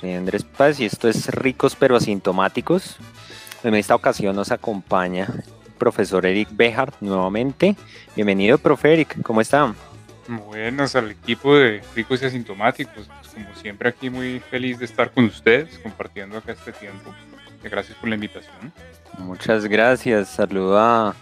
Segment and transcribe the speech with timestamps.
[0.00, 2.96] Soy Andrés Paz y esto es Ricos pero Asintomáticos.
[3.64, 7.76] En esta ocasión nos acompaña el profesor Eric Bejar nuevamente.
[8.14, 9.74] Bienvenido, profe Eric, ¿cómo está?
[10.28, 13.06] Buenas al equipo de Ricos y Asintomáticos.
[13.06, 17.14] Pues, como siempre aquí muy feliz de estar con ustedes compartiendo acá este tiempo.
[17.62, 18.72] Gracias por la invitación.
[19.18, 20.28] Muchas gracias.
[20.28, 21.14] Saluda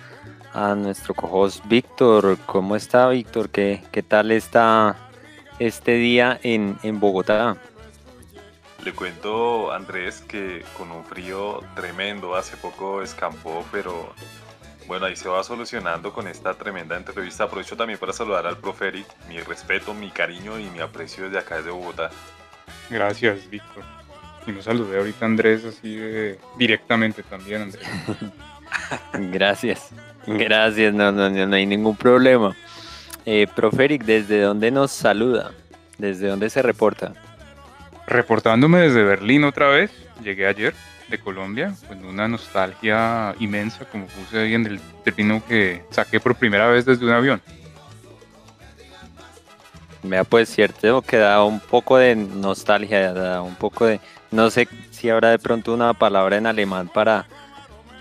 [0.53, 2.39] a, nuestro co-host Víctor.
[2.47, 3.51] ¿Cómo está Víctor?
[3.51, 4.97] ¿Qué, ¿Qué tal está
[5.61, 7.57] este día en, en Bogotá?
[8.85, 14.13] Le cuento, Andrés, que con un frío tremendo, hace poco escampó, pero
[14.87, 17.45] bueno, ahí se va solucionando con esta tremenda entrevista.
[17.45, 21.39] Aprovecho también para saludar al profe Eric, mi respeto, mi cariño y mi aprecio desde
[21.39, 22.11] acá, desde Bogotá.
[22.91, 23.85] Gracias, Víctor.
[24.47, 25.99] Y nos saludé ahorita Andrés así
[26.59, 27.87] directamente también, Andrés.
[29.33, 29.91] Gracias,
[30.27, 32.55] gracias, no, no, no, hay ningún problema.
[33.25, 35.53] Eh, profe Eric, ¿desde dónde nos saluda?
[35.97, 37.15] ¿Desde dónde se reporta?
[38.07, 39.91] Reportándome desde Berlín otra vez,
[40.23, 40.75] llegué ayer
[41.09, 46.35] de Colombia, con una nostalgia inmensa, como puse ahí en el término que saqué por
[46.35, 47.43] primera vez desde un avión.
[50.03, 54.01] Vea, pues cierto que da un poco de nostalgia, da un poco de...
[54.31, 57.27] No sé si habrá de pronto una palabra en alemán para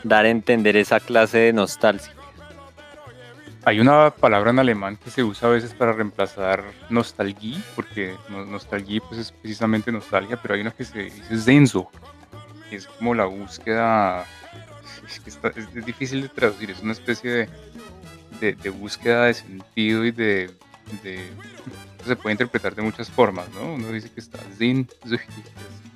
[0.04, 2.12] dar a entender esa clase de nostalgia.
[3.66, 9.02] Hay una palabra en alemán que se usa a veces para reemplazar nostalgia, porque nostalgia
[9.08, 11.89] pues es precisamente nostalgia, pero hay una que se dice senso,
[12.70, 14.25] que es como la búsqueda,
[15.25, 17.47] es, difícil de traducir, es una especie
[18.42, 20.52] de, búsqueda de sentido y de,
[22.05, 23.75] se puede interpretar de muchas formas, ¿no?
[23.75, 24.89] Uno dice que está sin,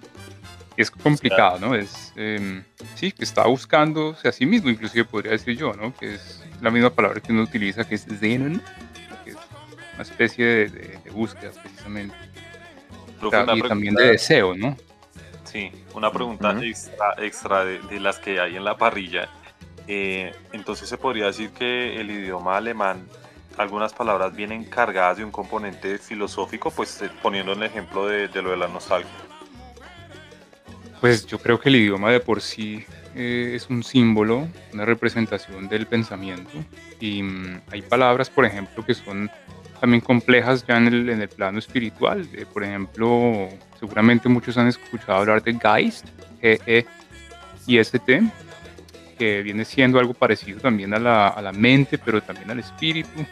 [0.77, 1.75] es complicado, ¿no?
[1.75, 2.63] Es, em,
[2.95, 5.93] sí, que está buscándose a sí mismo, inclusive podría decir yo, ¿no?
[5.95, 8.61] Que es la misma palabra que uno utiliza, que es Zenon,
[9.23, 9.37] que es
[9.95, 12.15] una especie de, búsqueda precisamente.
[13.55, 14.77] y también de deseo, ¿no?
[15.45, 19.29] Sí, una pregunta extra, extra de, las que hay en la parrilla.
[19.87, 23.07] Eh, entonces se podría decir que el idioma alemán,
[23.57, 28.41] algunas palabras vienen cargadas de un componente filosófico, pues eh, poniendo el ejemplo de, de
[28.43, 29.26] lo de la nostalgia.
[31.01, 32.83] Pues yo creo que el idioma de por sí
[33.15, 36.51] eh, es un símbolo, una representación del pensamiento.
[36.99, 39.29] Y mm, hay palabras, por ejemplo, que son
[39.79, 42.27] también complejas ya en el, en el plano espiritual.
[42.33, 43.49] Eh, por ejemplo,
[43.79, 46.05] seguramente muchos han escuchado hablar de Geist,
[46.41, 48.21] G-E-I-S-T,
[49.17, 53.25] que viene siendo algo parecido también a la, mente, pero también al espíritu.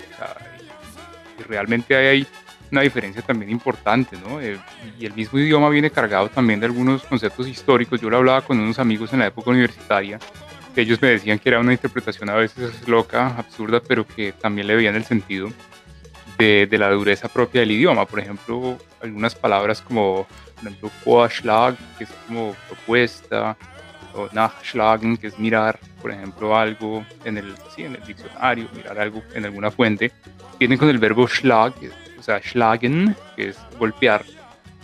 [1.40, 2.28] y realmente hay, hay
[2.72, 4.42] una diferencia también importante, ¿no?
[4.42, 4.60] Eh,
[5.00, 8.02] y el mismo idioma viene cargado también de algunos conceptos históricos.
[8.02, 10.20] Yo lo hablaba con unos amigos en la época universitaria,
[10.74, 14.68] que ellos me decían que era una interpretación a veces loca, absurda, pero que también
[14.68, 15.50] le veían el sentido
[16.38, 18.06] de, de la dureza propia del idioma.
[18.06, 23.56] Por ejemplo, algunas palabras como, por ejemplo, Vorschlag, que es como propuesta,
[24.16, 29.00] o Nachschlagen, que es mirar, por ejemplo, algo en el, sí, en el diccionario, mirar
[29.00, 30.12] algo en alguna fuente,
[30.58, 31.94] vienen con el verbo Schlag, que es
[32.26, 34.26] sea, schlagen, que es golpear.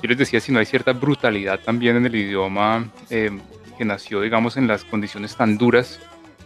[0.01, 3.31] Yo les decía, si no hay cierta brutalidad también en el idioma eh,
[3.77, 5.99] que nació, digamos, en las condiciones tan duras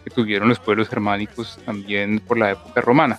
[0.04, 3.18] que tuvieron los pueblos germánicos también por la época romana.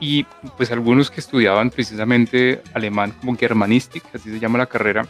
[0.00, 0.24] Y
[0.56, 5.06] pues algunos que estudiaban precisamente alemán como Germanistik, así se llama la carrera,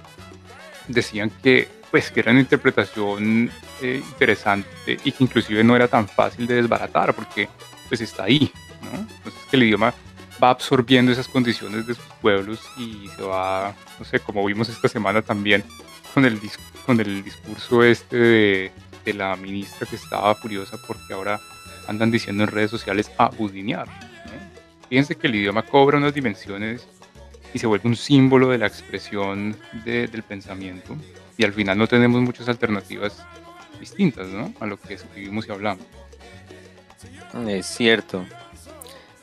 [0.86, 6.06] decían que pues que era una interpretación eh, interesante y que inclusive no era tan
[6.06, 7.48] fácil de desbaratar porque
[7.88, 9.00] pues está ahí, ¿no?
[9.00, 9.94] Entonces que el idioma
[10.42, 14.88] va absorbiendo esas condiciones de sus pueblos y se va, no sé, como vimos esta
[14.88, 15.64] semana también
[16.14, 16.40] con el,
[16.86, 18.72] con el discurso este de,
[19.04, 21.40] de la ministra que estaba furiosa porque ahora
[21.86, 23.88] andan diciendo en redes sociales a budinear.
[24.88, 26.86] Fíjense que el idioma cobra unas dimensiones
[27.52, 30.96] y se vuelve un símbolo de la expresión del pensamiento
[31.36, 33.24] y al final no tenemos muchas alternativas
[33.78, 34.52] distintas ¿no?
[34.60, 35.84] a lo que escribimos y hablamos.
[37.46, 38.24] Es cierto,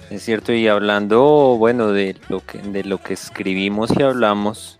[0.10, 4.78] es cierto, y hablando, bueno, de lo que, de lo que escribimos y hablamos,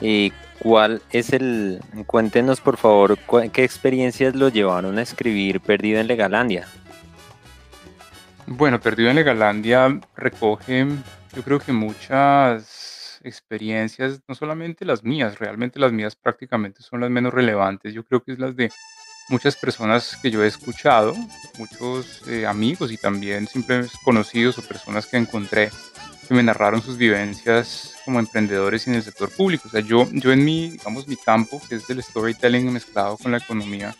[0.00, 3.18] y ¿cuál es el, cuéntenos por favor,
[3.52, 6.66] qué experiencias lo llevaron a escribir Perdido en Legalandia?
[8.46, 10.86] Bueno, Perdido en Legalandia recoge,
[11.34, 17.10] yo creo que muchas experiencias, no solamente las mías, realmente las mías prácticamente son las
[17.10, 18.70] menos relevantes, yo creo que es las de
[19.28, 21.14] muchas personas que yo he escuchado,
[21.58, 25.70] muchos eh, amigos y también simples conocidos o personas que encontré
[26.26, 29.68] que me narraron sus vivencias como emprendedores en el sector público.
[29.68, 33.32] O sea, yo, yo en mi, digamos, mi campo, que es del storytelling mezclado con
[33.32, 33.96] la economía,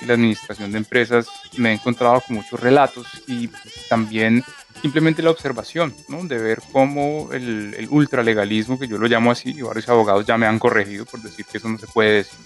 [0.00, 1.26] y la administración de empresas
[1.56, 3.50] me he encontrado con muchos relatos y
[3.88, 4.44] también
[4.80, 6.22] simplemente la observación, ¿no?
[6.22, 10.38] de ver cómo el, el ultralegalismo, que yo lo llamo así, y varios abogados ya
[10.38, 12.38] me han corregido por decir que eso no se puede decir.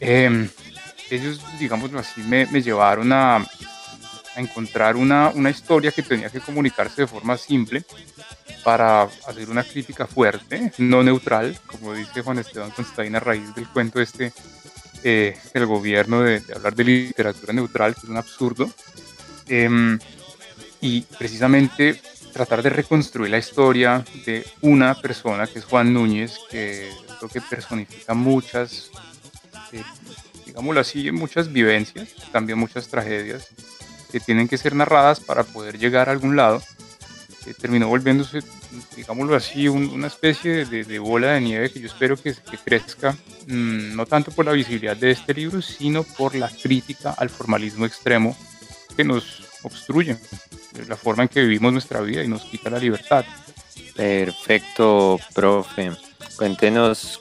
[0.00, 0.48] Em,
[1.10, 3.46] ellos, digámoslo así, me, me llevaron a, a
[4.36, 7.84] encontrar una, una, historia que tenía que comunicarse de forma simple
[8.62, 13.68] para hacer una crítica fuerte, no neutral, como dice Juan Esteban Constaín a raíz del
[13.68, 14.32] cuento este
[15.02, 18.70] eh, del gobierno de, de, hablar de literatura neutral, que es un absurdo.
[19.46, 19.98] Eh,
[20.80, 22.00] y precisamente
[22.34, 27.40] tratar de reconstruir la historia de una persona que es Juan Núñez, que creo que
[27.40, 28.90] personifica muchas,
[29.72, 29.82] eh,
[30.54, 33.48] digámoslo así, muchas vivencias, también muchas tragedias
[34.12, 36.62] que tienen que ser narradas para poder llegar a algún lado.
[37.44, 38.38] Eh, terminó volviéndose,
[38.94, 42.56] digámoslo así, un, una especie de, de, bola de nieve que yo espero que, que
[42.56, 43.16] crezca,
[43.48, 47.84] mmm, no tanto por la visibilidad de este libro, sino por la crítica al formalismo
[47.84, 48.36] extremo
[48.96, 50.16] que nos obstruye
[50.86, 53.24] la forma en que vivimos nuestra vida y nos quita la libertad.
[53.96, 55.90] Perfecto, profe.
[56.36, 57.20] Cuéntenos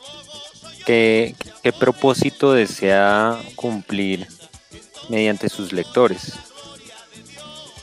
[0.86, 4.28] qué, qué propósito desea cumplir
[5.10, 6.34] mediante sus lectores.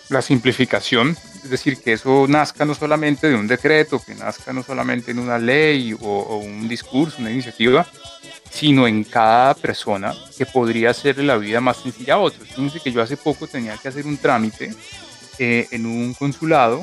[0.09, 4.63] La simplificación, es decir, que eso nazca no solamente de un decreto, que nazca no
[4.63, 7.87] solamente en una ley o, o un discurso, una iniciativa,
[8.51, 12.49] sino en cada persona que podría hacerle la vida más sencilla a otros.
[12.49, 14.75] Fíjense que yo hace poco tenía que hacer un trámite
[15.39, 16.83] eh, en un consulado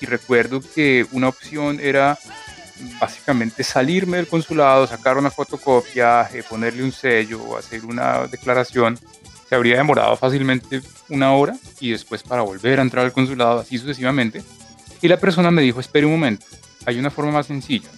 [0.00, 2.18] y recuerdo que una opción era
[3.00, 8.98] básicamente salirme del consulado, sacar una fotocopia, eh, ponerle un sello o hacer una declaración.
[9.48, 13.78] Se habría demorado fácilmente una hora y después para volver a entrar al consulado, así
[13.78, 14.42] sucesivamente.
[15.00, 16.44] Y la persona me dijo, espere un momento,
[16.84, 17.88] hay una forma más sencilla.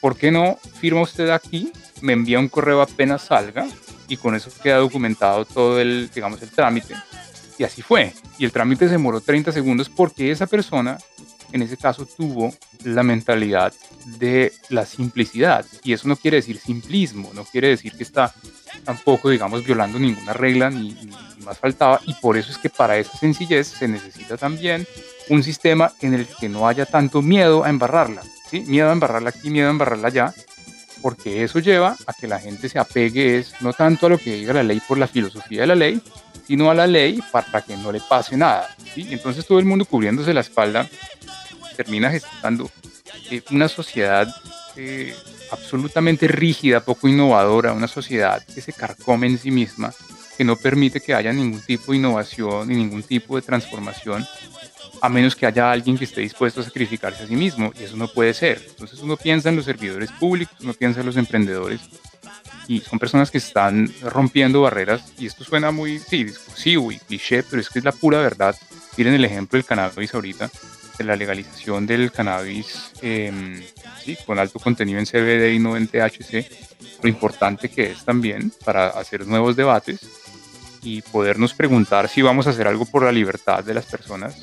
[0.00, 3.66] ¿Por qué no firma usted aquí me envía un correo apenas salga
[4.08, 6.94] y con eso queda documentado todo el, digamos, el trámite.
[7.58, 8.14] Y así fue.
[8.38, 10.98] Y el trámite se demoró 30 segundos porque esa persona,
[11.52, 12.52] en ese caso, tuvo
[12.84, 13.72] la mentalidad
[14.18, 15.64] de la simplicidad.
[15.82, 18.34] Y eso no quiere decir simplismo, no quiere decir que está
[18.84, 22.00] tampoco, digamos, violando ninguna regla ni, ni más faltaba.
[22.06, 24.86] Y por eso es que para esa sencillez se necesita también
[25.28, 28.22] un sistema en el que no haya tanto miedo a embarrarla.
[28.50, 28.60] ¿sí?
[28.60, 30.34] Miedo a embarrarla aquí, miedo a embarrarla allá
[31.00, 34.34] porque eso lleva a que la gente se apegue es no tanto a lo que
[34.34, 36.02] diga la ley por la filosofía de la ley,
[36.46, 38.68] sino a la ley para que no le pase nada.
[38.94, 39.06] ¿sí?
[39.10, 40.88] Entonces todo el mundo cubriéndose la espalda
[41.78, 42.68] termina gestando
[43.30, 44.26] eh, una sociedad
[44.74, 45.14] eh,
[45.52, 49.94] absolutamente rígida, poco innovadora, una sociedad que se carcome en sí misma,
[50.36, 54.26] que no permite que haya ningún tipo de innovación ni ningún tipo de transformación
[55.00, 57.96] a menos que haya alguien que esté dispuesto a sacrificarse a sí mismo, y eso
[57.96, 58.60] no puede ser.
[58.68, 61.80] Entonces uno piensa en los servidores públicos, uno piensa en los emprendedores,
[62.66, 67.44] y son personas que están rompiendo barreras, y esto suena muy, sí, discursivo y cliché,
[67.44, 68.56] pero es que es la pura verdad.
[68.96, 70.50] Miren el ejemplo del cannabis ahorita,
[70.98, 73.32] de la legalización del cannabis eh,
[74.04, 76.44] sí, con alto contenido en CBD y no en THC,
[77.02, 80.00] lo importante que es también para hacer nuevos debates
[80.82, 84.36] y podernos preguntar si vamos a hacer algo por la libertad de las personas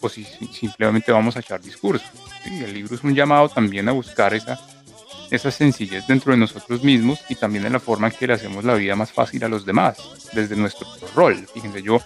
[0.00, 2.06] o si, si simplemente vamos a echar discurso.
[2.44, 2.62] ¿sí?
[2.62, 4.58] El libro es un llamado también a buscar esa,
[5.30, 8.64] esa sencillez dentro de nosotros mismos y también en la forma en que le hacemos
[8.64, 9.98] la vida más fácil a los demás,
[10.32, 11.46] desde nuestro rol.
[11.52, 12.00] Fíjense, yo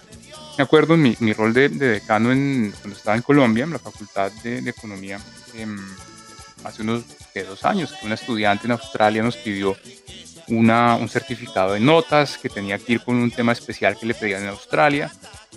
[0.57, 3.71] me acuerdo en mi, mi rol de, de, decano en, cuando estaba en Colombia, en
[3.71, 5.19] la Facultad de, Economía,
[5.55, 5.67] eh,
[6.63, 7.03] hace unos
[7.33, 9.75] de dos años, que una estudiante en Australia nos pidió
[10.47, 14.13] una, un certificado de notas que tenía que ir con un tema especial que le
[14.13, 15.11] pedían en Australia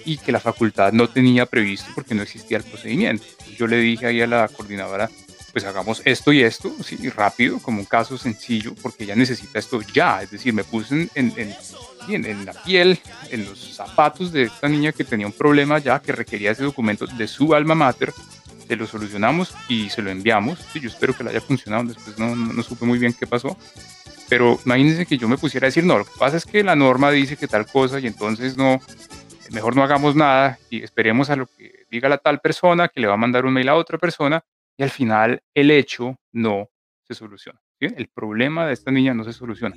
[0.05, 3.25] y que la facultad no tenía previsto porque no existía el procedimiento.
[3.57, 5.11] Yo le dije ahí a la coordinadora,
[5.53, 9.81] pues hagamos esto y esto, sí, rápido, como un caso sencillo, porque ella necesita esto
[9.83, 10.23] ya.
[10.23, 11.57] Es decir, me puse en,
[12.09, 12.99] en, en, la piel,
[13.31, 17.07] en los zapatos de esta niña que tenía un problema ya, que requería ese documento
[17.07, 18.13] de su alma mater.
[18.67, 20.59] Se lo solucionamos y se lo enviamos.
[20.73, 21.85] Sí, yo espero que le haya funcionado.
[21.85, 23.57] Después no, no, no supe muy bien qué pasó.
[24.29, 26.77] Pero imagínense que yo me pusiera a decir, no, lo que pasa es que la
[26.77, 28.81] norma dice que tal cosa y entonces no,
[29.51, 33.07] mejor no hagamos nada y esperemos a lo que diga la tal persona que le
[33.07, 34.45] va a mandar un mail a otra persona
[34.77, 36.69] y al final el hecho no
[37.03, 37.61] se soluciona.
[37.81, 37.87] ¿sí?
[37.97, 39.75] El problema de esta niña no se soluciona.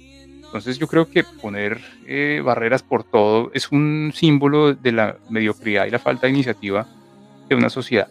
[0.51, 5.85] Entonces yo creo que poner eh, barreras por todo es un símbolo de la mediocridad
[5.85, 6.85] y la falta de iniciativa
[7.47, 8.09] de una sociedad.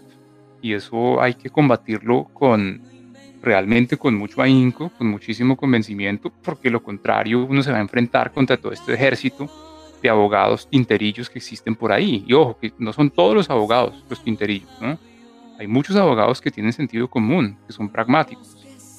[0.62, 2.80] Y eso hay que combatirlo con
[3.42, 8.32] realmente con mucho ahínco, con muchísimo convencimiento, porque lo contrario uno se va a enfrentar
[8.32, 9.47] contra todo este ejército
[10.02, 12.25] de abogados tinterillos que existen por ahí.
[12.26, 14.99] Y ojo, que no son todos los abogados los tinterillos, ¿no?
[15.59, 18.56] Hay muchos abogados que tienen sentido común, que son pragmáticos.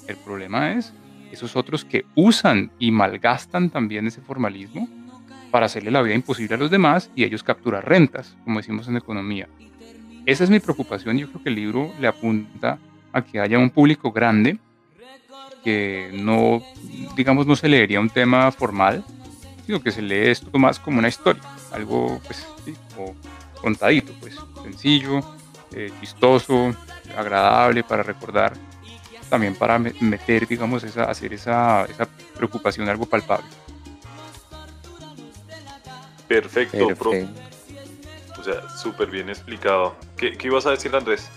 [0.08, 0.94] El problema es
[1.32, 4.88] esos otros que usan y malgastan también ese formalismo
[5.52, 8.98] para hacerle la vida imposible a los demás y ellos capturar rentas, como decimos en
[8.98, 9.48] economía.
[10.26, 11.18] Esa es mi preocupación.
[11.18, 12.80] Yo creo que el libro le apunta
[13.12, 14.58] a que haya un público grande
[15.64, 16.62] que no,
[17.16, 19.04] digamos, no se leería un tema formal,
[19.66, 22.48] sino que se lee esto más como una historia, algo pues
[23.62, 25.20] contadito, pues sencillo,
[25.74, 26.76] eh, chistoso,
[27.16, 28.54] agradable para recordar,
[29.32, 33.48] también para meter, digamos, esa, hacer esa, esa preocupación algo palpable.
[36.28, 36.90] Perfecto,
[38.38, 39.96] O sea, súper bien explicado.
[40.18, 41.30] ¿Qué, ¿Qué, ibas a decir, Andrés?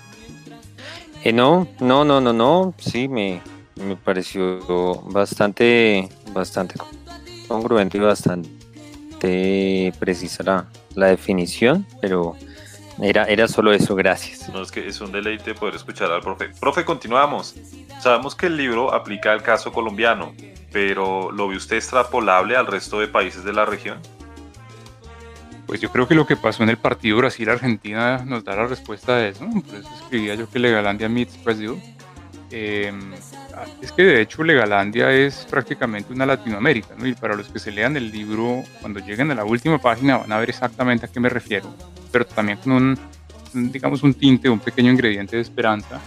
[1.22, 2.74] Eh, no, no, no, no, no.
[2.78, 3.40] Sí, me,
[3.76, 6.74] me pareció bastante, bastante
[7.46, 12.34] congruente y bastante precisa la, la definición, pero
[13.02, 14.48] era, era solo eso, gracias.
[14.48, 16.50] No, es que es un deleite poder escuchar al profe.
[16.60, 17.54] Profe, continuamos.
[18.00, 20.34] Sabemos que el libro aplica al caso colombiano,
[20.72, 23.98] pero ¿lo ve usted extrapolable al resto de países de la región?
[25.66, 29.16] Pues yo creo que lo que pasó en el partido Brasil-Argentina nos da la respuesta
[29.16, 29.48] a eso.
[29.48, 31.80] Por eso escribía yo que Legalandia meets Brasil.
[32.50, 33.12] Em,
[33.80, 37.06] es que de hecho Legalandia es prácticamente una Latinoamérica, ¿no?
[37.06, 40.30] Y para los que se lean el libro, cuando lleguen a la última página van
[40.30, 41.74] a ver exactamente a qué me refiero,
[42.14, 46.00] pero también con un, digamos, un tinte, un pequeño ingrediente de esperanza.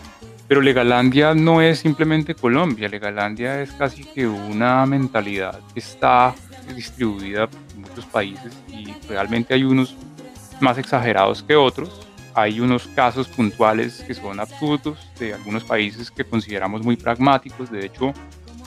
[0.48, 6.34] Pero Legalandia no es simplemente Colombia, Legalandia es casi que una mentalidad que está
[6.74, 9.98] distribuida en muchos países y realmente hay unos
[10.62, 12.08] más exagerados que otros.
[12.34, 17.70] Hay unos casos puntuales que son absurdos de algunos países que consideramos muy pragmáticos.
[17.70, 18.14] De hecho,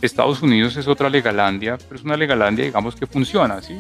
[0.03, 3.73] Estados Unidos es otra legalandia, pero es una legalandia, digamos, que funciona, ¿sí?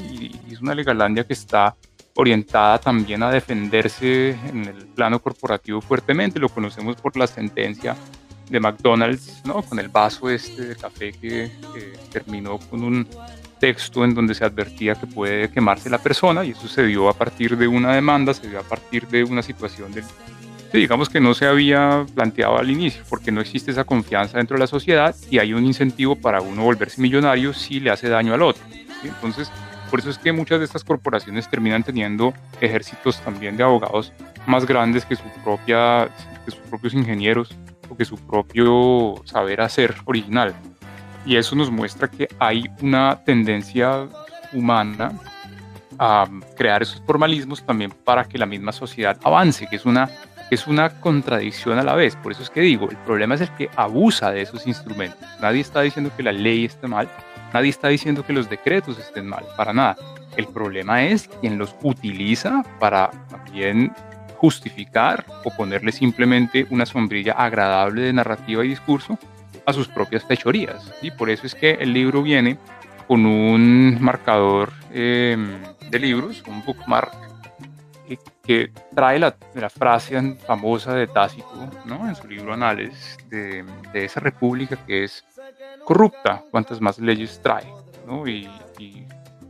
[0.49, 1.76] Y es una legalandia que está
[2.21, 6.39] orientada también a defenderse en el plano corporativo fuertemente.
[6.39, 7.97] Lo conocemos por la sentencia
[8.49, 9.62] de McDonald's, ¿no?
[9.62, 13.07] Con el vaso este de café que, que terminó con un
[13.59, 17.12] texto en donde se advertía que puede quemarse la persona y eso se dio a
[17.12, 20.03] partir de una demanda, se dio a partir de una situación de,
[20.73, 24.61] digamos que no se había planteado al inicio, porque no existe esa confianza dentro de
[24.61, 28.43] la sociedad y hay un incentivo para uno volverse millonario si le hace daño al
[28.43, 28.62] otro.
[29.05, 29.50] Entonces,
[29.90, 34.12] por eso es que muchas de estas corporaciones terminan teniendo ejércitos también de abogados
[34.47, 36.09] más grandes que, su propia,
[36.44, 37.54] que sus propios ingenieros
[37.88, 40.54] o que su propio saber hacer original.
[41.26, 44.06] Y eso nos muestra que hay una tendencia
[44.52, 45.12] humana
[45.99, 50.09] a crear esos formalismos también para que la misma sociedad avance, que es una,
[50.50, 52.16] es una contradicción a la vez.
[52.16, 55.20] Por eso es que digo, el problema es el que abusa de esos instrumentos.
[55.42, 57.09] Nadie está diciendo que la ley esté mal,
[57.52, 59.97] nadie está diciendo que los decretos estén mal, para nada.
[60.37, 63.92] El problema es quien los utiliza para también
[64.37, 69.19] justificar o ponerle simplemente una sombrilla agradable de narrativa y discurso
[69.66, 70.92] a sus propias fechorías.
[71.02, 72.57] Y por eso es que el libro viene
[73.07, 75.59] con un marcador em,
[75.90, 77.12] de libros, un bookmark,
[78.42, 82.09] que, trae la, la, frase famosa de Tácito ¿no?
[82.09, 85.25] en su libro Anales de, de, esa república que es
[85.84, 87.72] corrupta, cuantas más leyes trae.
[88.06, 88.26] ¿no?
[88.26, 89.06] Y, y,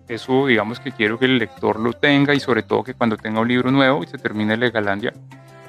[0.08, 3.40] eso, digamos que quiero que el lector lo tenga y sobre todo que cuando tenga
[3.40, 5.12] un libro nuevo y se termine Legalandia,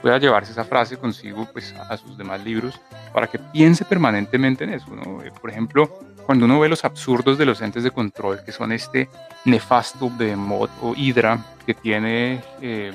[0.02, 2.80] pueda llevarse esa frase consigo pues, a sus demás libros
[3.14, 4.88] para que piense permanentemente en eso.
[5.24, 5.88] Eh, por ejemplo,
[6.26, 9.10] cuando uno ve los absurdos de los entes de control, que son este
[9.46, 12.92] nefasto Behemoth o Hydra que tiene eh,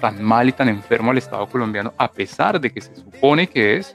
[0.00, 3.76] tan mal y tan enfermo al Estado colombiano, a pesar de que se supone que
[3.76, 3.94] es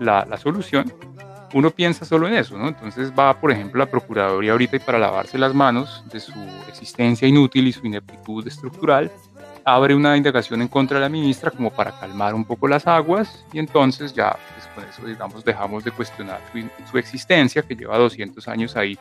[0.00, 0.92] la solución,
[1.54, 2.68] uno piensa solo en eso, ¿no?
[2.68, 6.32] Entonces va, por ejemplo, la Procuraduría ahorita y para lavarse las manos de su
[6.68, 9.10] existencia inútil y su ineptitud estructural,
[9.64, 13.44] abre una indagación en contra de la ministra como para calmar un poco las aguas
[13.52, 16.40] y entonces ya pues, con eso digamos dejamos de cuestionar
[16.88, 18.96] su, existencia que lleva 200 años ahí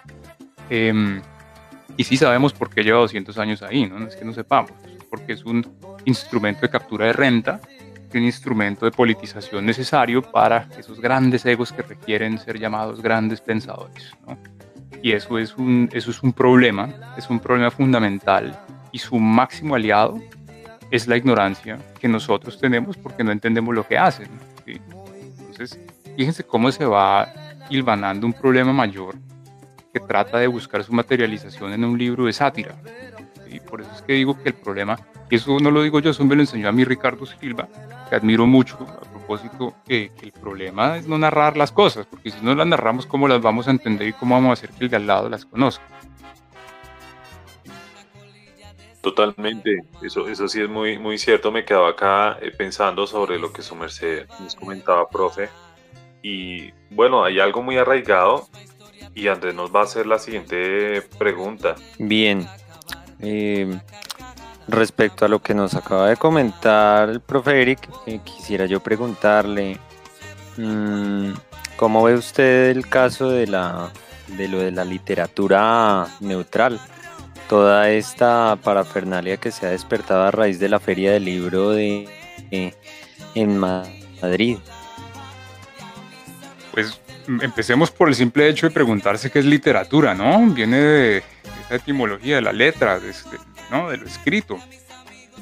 [0.72, 1.22] em,
[1.96, 4.00] y sí sabemos por qué lleva 200 años ahí, ¿no?
[4.00, 4.72] no es que no sepamos,
[5.08, 5.66] porque es un
[6.06, 7.62] instrumento de captura de renta,
[8.18, 14.12] un instrumento de politización necesario para esos grandes egos que requieren ser llamados grandes pensadores.
[14.28, 14.38] ¿no?
[15.02, 18.58] Y eso es, un, eso es un problema, es un problema fundamental
[18.92, 20.20] y su máximo aliado
[20.92, 24.30] es la ignorancia que nosotros tenemos porque no entendemos lo que hacen.
[24.66, 25.80] Entonces,
[26.16, 27.28] fíjense cómo se va
[27.70, 29.16] hilvanando un problema mayor
[29.94, 32.76] que trata de buscar su materialización en un libro de sátira.
[33.56, 36.12] Y por eso es que digo que el problema, y eso no lo digo yo,
[36.12, 37.68] eso me lo enseñó a mí Ricardo Silva,
[38.10, 42.32] que admiro mucho a propósito, que, que el problema es no narrar las cosas, porque
[42.32, 44.84] si no las narramos, ¿cómo las vamos a entender y cómo vamos a hacer que
[44.86, 45.84] el de al lado las conozca?
[49.06, 51.52] Totalmente, eso, eso sí es muy, muy cierto.
[51.52, 55.48] Me quedaba acá eh, pensando sobre lo que su merced nos comentaba, profe.
[56.24, 58.48] Y bueno, hay algo muy arraigado
[59.14, 61.76] y Andrés nos va a hacer la siguiente pregunta.
[62.00, 62.48] Bien,
[63.20, 63.80] Eh,
[64.68, 69.80] respecto a lo que nos acaba de comentar el profe Eric, eh, quisiera yo preguntarle,
[70.58, 71.32] mm,
[71.78, 73.92] ¿cómo ve usted el caso de, la,
[74.38, 76.80] de lo de la literatura neutral?
[77.48, 82.10] Toda esta parafernalia que se ha despertado a raíz de la feria del libro de,
[83.36, 84.58] en Madrid.
[86.72, 90.46] Pues empecemos por el simple hecho de preguntarse qué es literatura, ¿no?
[90.48, 91.24] Viene de
[91.66, 93.14] esa etimología de la letra, de,
[93.72, 93.90] ¿no?
[93.90, 94.58] de lo escrito.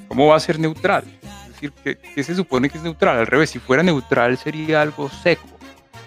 [0.08, 1.04] ¿Cómo va a ser neutral?
[1.44, 3.18] Es decir, ¿qué, se supone que es neutral?
[3.18, 5.48] Al revés, si fuera neutral sería algo seco,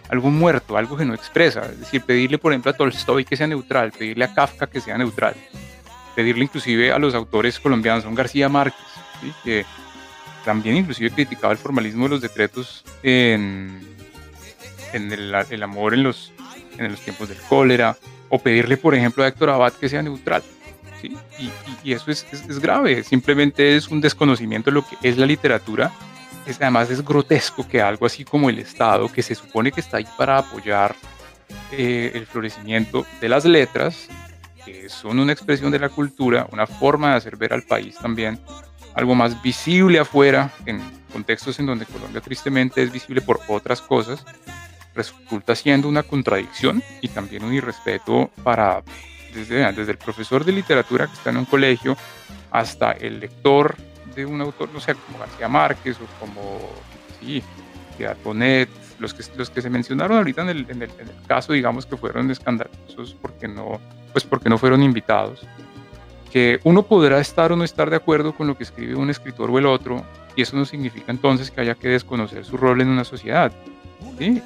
[0.09, 1.63] algo muerto, algo que no expresa.
[1.63, 4.99] Es decir, pedirle, por ejemplo, a Tolstoy que sea neutral, pedirle a Kafka que sea
[4.99, 5.35] neutral,
[6.15, 8.81] pedirle inclusive a los autores colombianos, un García Márquez,
[9.43, 9.65] que
[10.45, 13.96] también inclusive criticaba el formalismo de los decretos en
[14.93, 16.33] en el, amor en los,
[16.79, 17.97] en los tiempos del cólera,
[18.29, 20.43] o pedirle, por ejemplo, a Héctor Abad que sea neutral.
[21.01, 21.17] ¿sí?
[21.85, 25.93] Y, eso es, es, grave, simplemente es un desconocimiento de lo que es la literatura.
[26.47, 29.99] Es, además es grotesco que algo así como el Estado, que se supone que está
[29.99, 30.95] ahí para apoyar
[31.73, 34.09] eh, el florecimiento de las letras,
[34.65, 38.39] que son una expresión de la cultura, una forma de hacer ver al país también
[38.95, 40.81] algo más visible afuera, en
[41.13, 44.25] contextos en donde Colombia tristemente es visible por otras cosas,
[44.97, 48.83] resulta siendo una contradicción y también un irrespeto para,
[49.35, 51.97] desde, desde el profesor de literatura que está en un colegio
[52.51, 53.77] hasta el lector
[54.15, 56.59] de un autor, no sé, como García Márquez o como,
[57.21, 57.43] sí,
[58.25, 61.53] Bonet, los que, los que se mencionaron ahorita en el, en, el, en el, caso,
[61.53, 63.81] digamos que fueron escandalosos porque no,
[64.13, 65.47] pues porque no fueron invitados,
[66.33, 69.51] que uno podrá estar o no estar de acuerdo con lo que escribe un escritor
[69.51, 72.89] o el otro, y eso no significa entonces que haya que desconocer su rol en
[72.89, 73.53] una sociedad.
[74.19, 74.43] ¿Sí?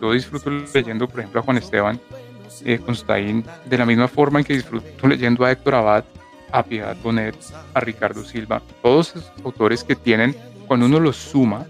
[0.00, 2.00] yo disfruto leyendo, por ejemplo, a Juan Esteban
[2.64, 2.80] eh,
[3.66, 6.04] de la misma forma en que disfruto leyendo a Héctor Abad,
[6.52, 7.36] a Piedad Bonet,
[7.74, 10.34] a Ricardo Silva, todos esos autores que tienen,
[10.66, 11.66] cuando uno los suma,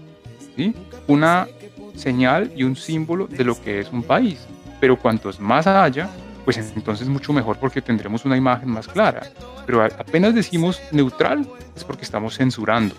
[0.55, 0.73] ¿sí?
[1.07, 1.47] una
[1.95, 4.45] señal y un símbolo de lo que es un país.
[4.79, 6.09] Pero cuantos más haya,
[6.45, 9.23] pues entonces mucho mejor porque tendremos una imagen más clara.
[9.65, 12.95] Pero apenas decimos neutral es porque estamos censurando.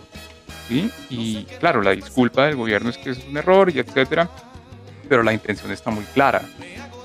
[0.71, 4.29] Y claro, la disculpa del gobierno es que es un error y etcétera,
[5.09, 6.43] pero la intención está muy clara.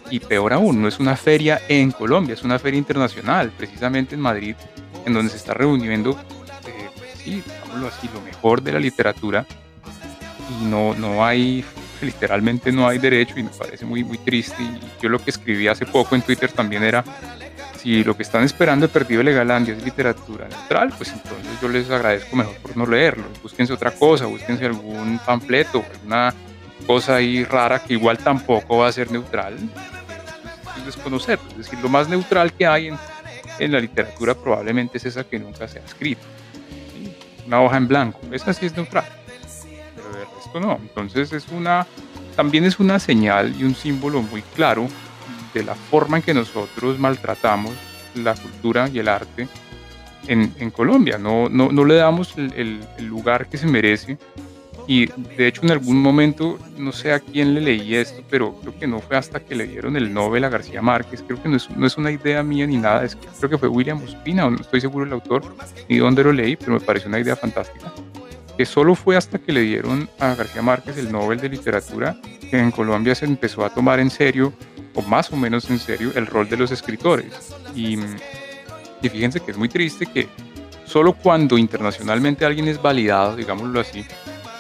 [0.10, 4.22] Y peor aún, no es una feria en Colombia, es una feria internacional, precisamente en
[4.22, 4.56] Madrid,
[5.06, 6.12] en donde se está reuniendo,
[6.68, 9.46] eh, sí, digámoslo así, lo mejor de la literatura.
[10.62, 11.64] Y no, no hay,
[12.02, 14.62] literalmente no hay derecho y me parece muy, muy triste.
[14.62, 17.04] Y yo lo que escribí hace poco en Twitter también era
[17.84, 21.90] si lo que están esperando de Perdido Legalandia es literatura neutral, pues entonces yo les
[21.92, 23.26] agradezco mejor por no leerlo.
[23.42, 26.34] Búsquense otra cosa, búsquense algún panfleto, alguna
[26.88, 29.56] cosa ahí rara que igual tampoco va a ser neutral.
[30.78, 32.98] Es desconocer, es decir, lo más neutral que hay en,
[33.60, 36.26] en la literatura probablemente es esa que nunca se ha escrito.
[37.46, 39.06] Una hoja en blanco, esa sí es neutral,
[39.94, 40.80] pero de resto no.
[40.82, 41.86] Entonces es una,
[42.38, 44.88] también es una señal y un símbolo muy claro
[45.54, 47.74] de la forma en que nosotros maltratamos
[48.16, 49.48] la cultura y el arte
[50.28, 51.18] en, en Colombia.
[51.18, 54.18] No, no, no, le damos el, el, lugar que se merece.
[54.86, 55.06] Y
[55.38, 58.86] de hecho en algún momento, no sé a quién le leí esto, pero creo que
[58.86, 61.24] no fue hasta que le dieron el Nobel a García Márquez.
[61.26, 63.70] Creo que no es, no es una idea mía ni nada, es creo que fue
[63.70, 65.56] William Ospina, no estoy seguro el autor
[65.88, 67.94] ni dónde lo leí, pero me pareció una idea fantástica.
[68.58, 72.18] Que solo fue hasta que le dieron a García Márquez el Nobel de Literatura
[72.54, 74.54] que en Colombia se empezó a tomar en serio
[74.94, 77.34] o más o menos en serio el rol de los escritores.
[77.76, 77.98] Y,
[79.02, 80.28] y fíjense que es muy triste que
[80.86, 84.06] solo cuando internacionalmente alguien es validado, digámoslo así,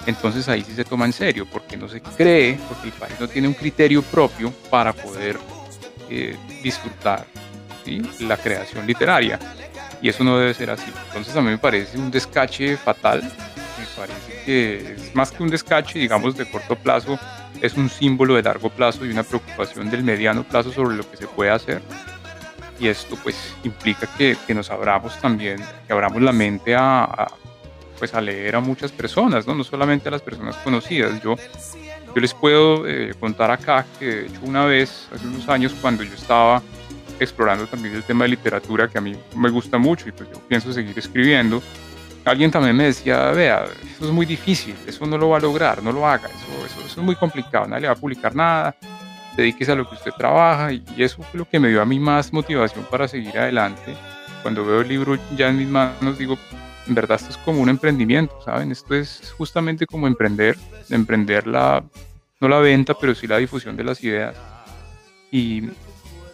[0.05, 3.27] entonces ahí sí se toma en serio, porque no se cree, porque el país no
[3.27, 5.37] tiene un criterio propio para poder
[6.09, 7.25] eh, disfrutar
[8.19, 9.39] la creación literaria.
[10.01, 10.91] Y eso no debe ser así.
[11.07, 13.21] Entonces a mí me parece un descache fatal.
[13.21, 17.17] Me parece que es más que un descache, digamos, de corto plazo,
[17.61, 21.17] es un símbolo de largo plazo y una preocupación del mediano plazo sobre lo que
[21.17, 21.81] se puede hacer.
[22.79, 27.27] Y esto pues implica que, que nos abramos también, que abramos la mente a,
[27.99, 29.55] pues a leer a muchas personas, ¿no?
[29.55, 31.21] no solamente a las personas conocidas.
[31.21, 31.35] Yo,
[32.13, 36.03] yo les puedo eh, contar acá que de hecho una vez, hace unos años, cuando
[36.03, 36.61] yo estaba
[37.19, 40.39] explorando también el tema de literatura, que a mí me gusta mucho y pues yo
[40.47, 41.61] pienso seguir escribiendo,
[42.25, 45.83] alguien también me decía, vea, eso es muy difícil, eso no lo va a lograr,
[45.83, 48.75] no lo haga, eso, eso, es muy complicado, nadie le va a publicar nada,
[49.35, 51.99] dedíquese a lo que usted trabaja y, eso fue lo que me dio a mí
[51.99, 53.93] más motivación para seguir adelante.
[54.41, 56.37] Cuando veo el libro ya en mis manos digo,
[56.87, 58.71] en verdad esto es como un emprendimiento, ¿saben?
[58.71, 60.57] Esto es justamente como emprender,
[60.89, 61.83] emprender la,
[62.39, 64.35] no la venta, pero sí la difusión de las ideas.
[65.31, 65.63] Y,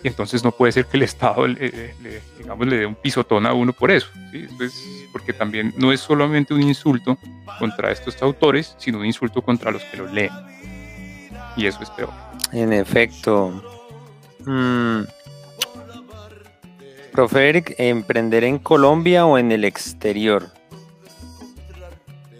[0.03, 1.93] y entonces no puede ser que el Estado le,
[2.37, 4.47] digamos, le dé un pisotón a uno por eso, ¿sí?
[5.11, 7.17] porque también no es solamente un insulto
[7.57, 10.31] contra estos autores, sino un insulto contra los que los leen.
[11.57, 12.11] Y eso es peor.
[12.53, 13.61] En efecto.
[14.45, 15.01] Mm.
[17.11, 20.49] Profe Eric, ¿emprender en Colombia o en el exterior?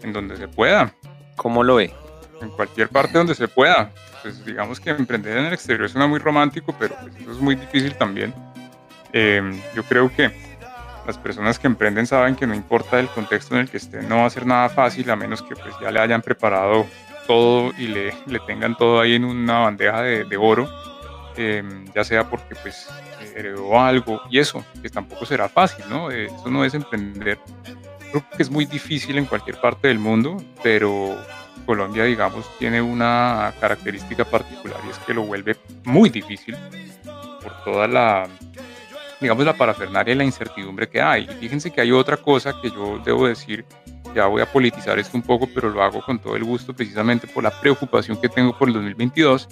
[0.02, 0.94] En donde se pueda.
[1.36, 1.94] ¿Cómo lo ve?
[2.42, 6.20] En cualquier parte donde se pueda pues digamos que emprender en el exterior suena muy
[6.20, 8.34] romántico, pero pues, eso es muy difícil también.
[9.14, 10.32] Em, yo creo que
[11.06, 14.18] las personas que emprenden saben que no importa el contexto en el que estén, no
[14.18, 16.86] va a ser nada fácil a menos que pues ya le hayan preparado
[17.26, 20.70] todo y le, le tengan todo ahí en una bandeja de, de oro,
[21.36, 22.88] em, ya sea porque pues
[23.36, 26.12] heredó algo y eso, que tampoco será fácil, ¿no?
[26.12, 27.40] Eh, eso no es emprender.
[28.12, 31.16] Creo que es muy difícil en cualquier parte del mundo, pero
[31.66, 36.56] Colombia, digamos, tiene una característica particular y es que lo vuelve muy difícil
[37.42, 38.28] por toda la,
[39.20, 41.28] digamos, la parafernaria y la incertidumbre que hay.
[41.30, 43.66] Y fíjense que hay otra cosa que yo debo decir,
[44.16, 47.28] ya voy a politizar esto un poco, pero lo hago con todo el gusto precisamente
[47.28, 49.48] por la preocupación que tengo por el 2022.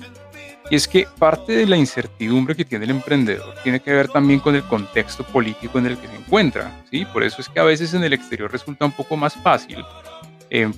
[0.69, 4.41] Y es que parte de la incertidumbre que tiene el emprendedor tiene que ver también
[4.41, 6.83] con el contexto político en el que se encuentra.
[6.91, 7.05] ¿sí?
[7.05, 9.77] Por eso es que a veces en el exterior resulta un poco más fácil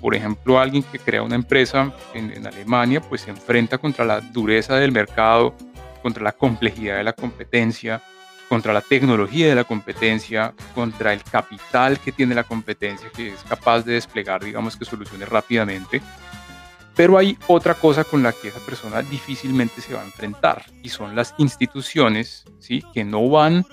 [0.01, 4.75] por ejemplo, alguien que crea una empresa en, Alemania, pues se enfrenta contra la dureza
[4.75, 5.55] del mercado,
[6.01, 8.01] contra la complejidad de la competencia,
[8.47, 13.43] contra la tecnología de la competencia, contra el capital que tiene la competencia, que es
[13.43, 16.01] capaz de desplegar, digamos, que soluciones rápidamente.
[16.95, 20.89] Pero hay otra cosa con la que esa persona difícilmente se va a enfrentar y
[20.89, 22.83] son las instituciones, ¿sí?
[22.93, 23.65] Que no van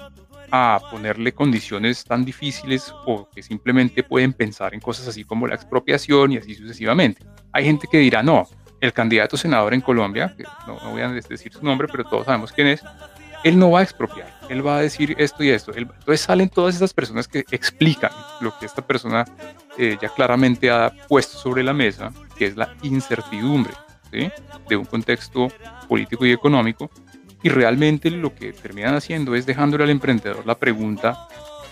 [0.50, 5.54] a ponerle condiciones tan difíciles o que simplemente pueden pensar en cosas así como la
[5.54, 7.24] expropiación y así sucesivamente.
[7.52, 8.46] Hay gente que dirá, no,
[8.80, 12.68] el candidato senador en Colombia, no, voy a decir su nombre, pero todos sabemos quién
[12.68, 12.82] es,
[13.44, 15.72] él no va a expropiar, él va a decir esto y esto.
[15.74, 19.24] entonces salen todas esas personas que explican lo que esta persona
[19.78, 23.72] eh, ya claramente ha puesto sobre la mesa, que es la incertidumbre
[24.68, 25.48] de un contexto
[25.88, 26.90] político y económico
[27.46, 31.28] y realmente lo que terminan haciendo es dejándole al emprendedor la pregunta,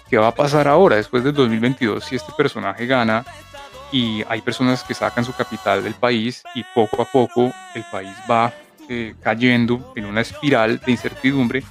[0.09, 3.25] ¿qué va a pasar ahora después del 2022 si este personaje gana
[3.91, 8.15] y hay personas que sacan su capital del país y poco a poco el país
[8.31, 8.55] va
[8.89, 11.65] eh, cayendo en una espiral de incertidumbre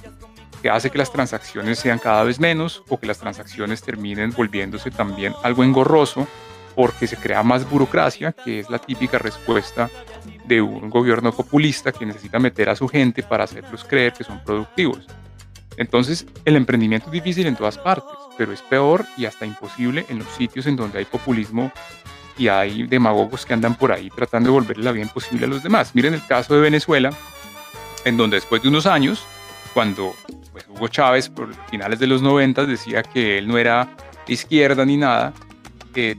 [0.60, 4.90] que hace que las transacciones sean cada vez menos o que las transacciones terminen volviéndose
[4.90, 6.28] también algo engorroso
[6.74, 9.88] porque se crea más burocracia, que es la típica respuesta
[10.44, 14.42] de un gobierno populista que necesita meter a su gente para hacerlos creer que son
[14.44, 15.06] productivos.
[15.76, 20.20] Entonces, el emprendimiento es difícil en todas partes, pero es peor y hasta imposible en
[20.20, 21.72] los sitios en donde hay populismo
[22.36, 25.62] y hay demagogos que andan por ahí tratando de volverle la bien posible a los
[25.62, 25.94] demás.
[25.94, 27.10] Miren el caso de Venezuela,
[28.04, 29.24] en donde después de unos años,
[29.72, 30.14] cuando
[30.52, 33.88] pues, Hugo Chávez, por finales de los 90, decía que él no era
[34.26, 35.32] de izquierda ni nada,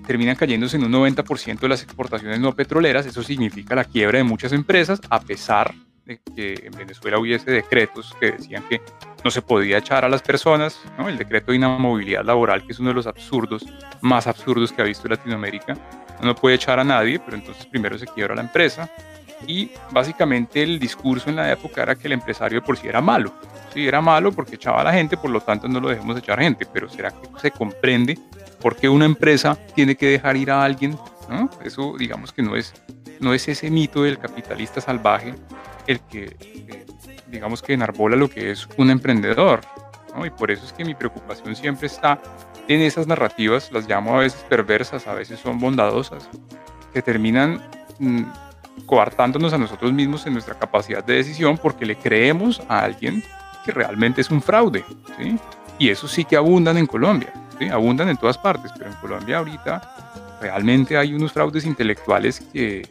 [0.05, 3.05] terminan cayéndose en un 90% de las exportaciones no petroleras.
[3.05, 5.73] Eso significa la quiebra de muchas empresas, a pesar
[6.05, 8.81] de que en Venezuela hubiese decretos que decían que
[9.23, 12.89] no se podía echar a las personas, el decreto de inamovilidad laboral, que es uno
[12.89, 13.65] de los absurdos,
[14.01, 15.75] más absurdos que ha visto Latinoamérica.
[16.21, 18.89] No puede echar a nadie, pero entonces primero se quiebra la empresa.
[19.47, 23.33] Y básicamente el discurso en la época era que el empresario por sí era malo.
[23.73, 26.39] Sí, era malo porque echaba a la gente, por lo tanto no lo dejemos echar
[26.39, 26.65] gente.
[26.71, 28.17] Pero ¿será que se comprende
[28.65, 30.97] ¿Por qué una empresa tiene que dejar ir a alguien?
[31.63, 32.73] Eso digamos que no es,
[33.19, 35.35] no es ese mito del capitalista salvaje
[35.85, 36.85] el que eh,
[37.27, 39.61] digamos que enarbola lo que es un emprendedor.
[40.25, 42.19] Y por eso es que mi preocupación siempre está
[42.67, 46.27] en esas narrativas, las llamo a veces perversas, a veces son bondadosas,
[46.91, 47.61] que terminan
[47.99, 48.23] mm,
[48.87, 53.23] coartándonos a nosotros mismos en nuestra capacidad de decisión porque le creemos a alguien
[53.63, 54.83] que realmente es un fraude.
[55.77, 57.31] Y eso sí que abundan en Colombia
[57.71, 62.87] abundan en todas partes, pero en Colombia ahorita realmente hay unos fraudes intelectuales que,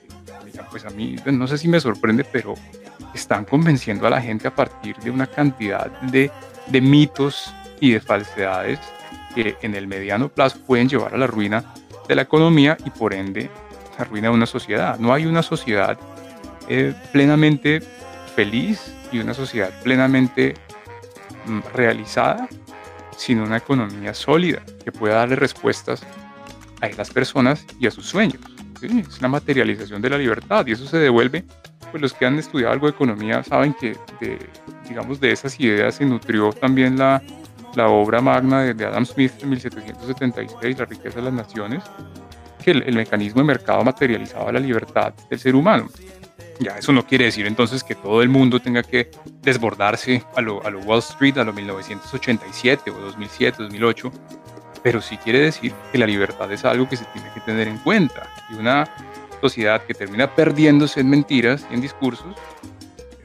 [0.70, 2.54] pues a mí, pues, no sé si me sorprende, pero
[3.14, 6.30] están convenciendo a la gente a partir de una cantidad de,
[6.80, 8.78] mitos y de falsedades
[9.34, 11.64] que en el mediano plazo pueden llevar a la ruina
[12.08, 13.50] de la economía y por ende
[13.96, 14.98] a la ruina de una sociedad.
[14.98, 15.98] No hay una sociedad
[16.68, 17.80] eh, plenamente
[18.34, 20.54] feliz y una sociedad plenamente
[21.46, 22.48] mm, realizada
[23.16, 26.02] sino una economía sólida que pueda darle respuestas
[26.80, 28.40] a las personas y a sus sueños.
[28.82, 31.44] Es la materialización de la libertad y eso se devuelve,
[31.90, 34.38] pues los que han estudiado algo de economía saben que de,
[34.88, 37.22] digamos, de esas ideas se nutrió también la,
[37.76, 41.84] la obra magna de, Adam Smith en 1776, La riqueza de las naciones,
[42.62, 45.88] que el, el mecanismo de mercado materializaba la libertad del ser humano.
[46.60, 49.10] Ya, eso no quiere decir entonces que todo el mundo tenga que
[49.42, 54.12] desbordarse a lo, a lo Wall Street, a lo 1987 o 2007, 2008,
[54.82, 57.78] pero sí quiere decir que la libertad es algo que se tiene que tener en
[57.78, 58.28] cuenta.
[58.50, 58.88] Y una
[59.40, 62.36] sociedad que termina perdiéndose en mentiras y en discursos,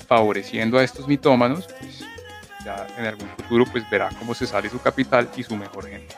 [0.08, 2.04] favoreciendo a estos mitómanos, pues
[2.66, 6.16] ya en algún futuro pues verá cómo se sale su capital y su mejor gente.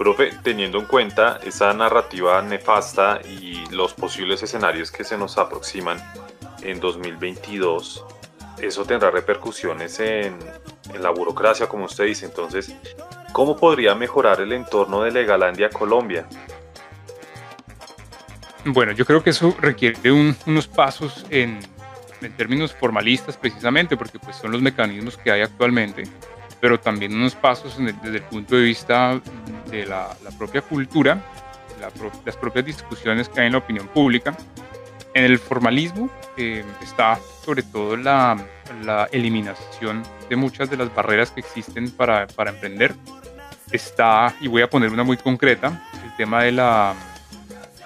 [0.00, 6.02] Profe, teniendo en cuenta esa narrativa nefasta y los posibles escenarios que se nos aproximan
[6.62, 8.06] en 2022,
[8.62, 10.38] eso tendrá repercusiones en,
[10.94, 12.24] en la burocracia, como usted dice.
[12.24, 12.74] Entonces,
[13.34, 16.26] ¿cómo podría mejorar el entorno de Legalandia Colombia?
[18.64, 20.10] Bueno, yo creo que eso requiere
[20.46, 21.60] unos pasos en,
[22.22, 26.04] en, términos formalistas precisamente, porque pues son los mecanismos que hay actualmente,
[26.60, 29.20] pero también unos pasos desde el punto de vista
[29.70, 31.22] de la, la propia cultura,
[31.80, 31.90] la,
[32.24, 34.36] las propias discusiones que hay en la opinión pública.
[35.14, 38.36] En el formalismo eh, está sobre todo la,
[38.84, 42.94] la, eliminación de muchas de las barreras que existen para, para emprender.
[43.72, 46.94] Está, y voy a poner una muy concreta, el tema de la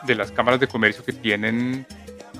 [0.06, 1.86] de las cámaras de comercio que tienen,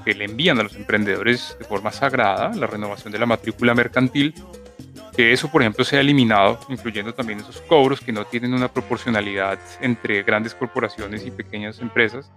[0.05, 4.35] que le envían a los emprendedores de forma sagrada la renovación de la matrícula mercantil,
[5.17, 9.59] que eso, por ejemplo, sea eliminado, incluyendo también esos cobros que no tienen una proporcionalidad
[9.81, 12.31] entre grandes corporaciones y pequeñas empresas.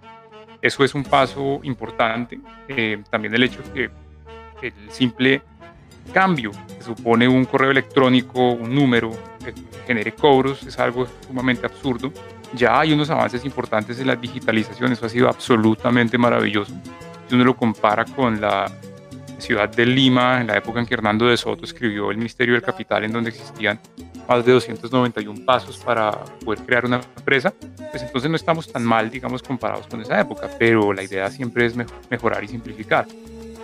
[0.62, 2.40] Eso es un paso importante.
[2.68, 3.90] Eh, también el hecho que
[4.62, 5.42] el simple
[6.14, 9.12] cambio que supone un correo electrónico, un número,
[9.86, 12.12] genere cobros, es algo sumamente absurdo
[12.54, 16.74] ya hay unos avances importantes en la digitalización, eso ha sido absolutamente maravilloso.
[17.28, 18.72] Si uno lo compara con la
[19.38, 22.64] ciudad de Lima, en la época en que Hernando de Soto escribió El Misterio del
[22.64, 23.80] Capital, en donde existían
[24.28, 26.12] más de 291 pasos para
[26.44, 27.54] poder crear una empresa,
[27.92, 31.66] pues entonces no estamos tan mal, digamos, comparados con esa época, pero la idea siempre
[31.66, 31.76] es
[32.10, 33.08] mejorar y simplificar.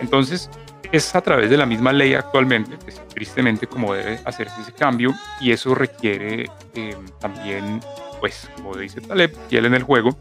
[0.00, 0.50] Entonces,
[0.90, 5.14] es a través de la misma ley actualmente, pues, tristemente, como debe hacerse ese cambio,
[5.40, 7.80] y eso requiere eh, también
[8.24, 10.16] pues, como dice Taleb, él en el juego,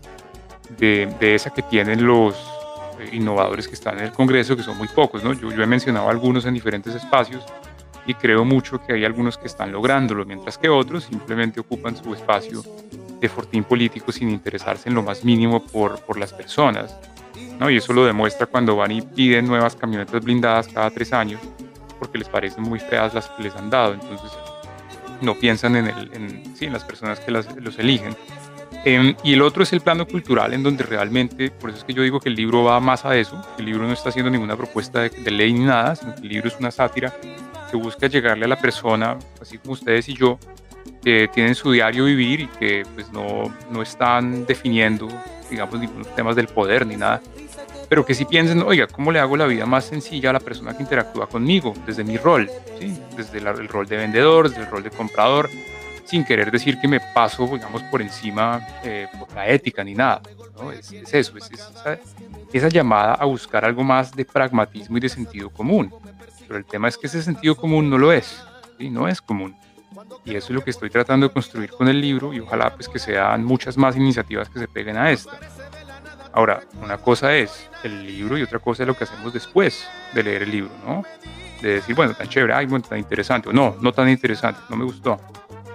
[0.78, 2.36] de, de, esa que tienen los
[3.12, 5.34] innovadores que están en el Congreso, que son muy pocos, ¿no?
[5.34, 7.44] Yo, yo he mencionado algunos en diferentes espacios
[8.06, 12.14] y creo mucho que hay algunos que están lográndolo, mientras que otros simplemente ocupan su
[12.14, 12.64] espacio
[13.20, 16.96] de fortín político sin interesarse en lo más mínimo por, por las personas.
[17.60, 17.70] ¿no?
[17.70, 21.40] Y eso lo demuestra cuando van y piden nuevas camionetas blindadas cada tres años,
[22.00, 23.94] porque les parecen muy feas las que les han dado.
[23.94, 24.32] Entonces,
[25.22, 28.16] no piensan en, el, en, sí, en las personas que las, los eligen.
[28.86, 31.94] Eh, y el otro es el plano cultural, en donde realmente, por eso es que
[31.94, 34.58] yo digo que el libro va más a eso, el libro no está haciendo ninguna
[34.58, 37.14] propuesta de, de ley ni nada, sino que el libro es una sátira
[37.72, 40.38] que busca llegarle a la persona, así como ustedes y yo,
[41.04, 45.08] que tienen su diario vivir y que pues no, no están definiendo,
[45.50, 47.22] digamos, ningún temas del poder ni nada,
[47.90, 50.76] pero que sí piensen, oiga, ¿cómo le hago la vida más sencilla a la persona
[50.76, 52.50] que interactúa conmigo desde mi rol?
[52.80, 52.98] ¿sí?
[53.16, 55.50] Desde el rol de vendedor, desde el rol de comprador,
[56.06, 60.22] sin querer decir que me paso, digamos, por encima eh, por la ética ni nada.
[60.56, 60.72] ¿no?
[60.72, 62.00] Es, es, eso, es, esa,
[62.52, 65.94] esa, llamada a buscar algo más de pragmatismo y de sentido común.
[66.48, 68.44] Pero el tema es que ese sentido común no lo es,
[68.78, 68.90] ¿sí?
[68.90, 69.56] no es común.
[70.26, 72.90] Y eso es lo que estoy tratando de construir con el libro y ojalá pues
[72.90, 75.38] que sean muchas más iniciativas que se peguen a esta.
[76.34, 80.24] Ahora, una cosa es el libro y otra cosa es lo que hacemos después de
[80.24, 81.04] leer el libro, ¿no?
[81.62, 84.76] De decir, bueno, tan chévere, ay, bueno, tan interesante, o no, no tan interesante, no
[84.76, 85.20] me gustó.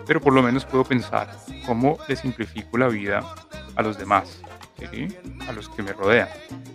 [0.09, 1.31] Pero por lo menos puedo pensar
[1.67, 3.21] cómo le simplifico la vida
[3.77, 4.41] a los demás,
[4.91, 5.09] ¿sí?
[5.47, 6.29] a los que me rodean.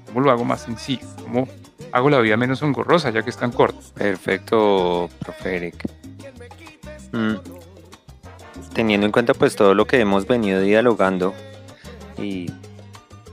[0.06, 1.08] ¿Cómo lo hago más sencillo?
[1.24, 1.48] ¿Cómo
[1.92, 3.80] hago la vida menos engorrosa ya que es tan corta?
[3.96, 5.90] Perfecto, profe Eric.
[7.12, 7.38] Mm.
[8.76, 11.34] Teniendo en cuenta pues todo lo que hemos venido dialogando
[12.20, 12.52] y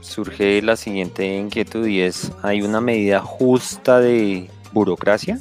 [0.01, 5.39] surge la siguiente inquietud y es, ¿hay una medida justa de burocracia?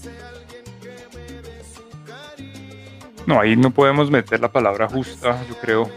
[3.26, 5.90] No, ahí no podemos meter la palabra justa, yo creo.